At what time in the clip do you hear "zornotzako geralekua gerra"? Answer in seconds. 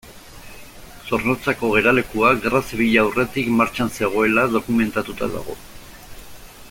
1.09-2.63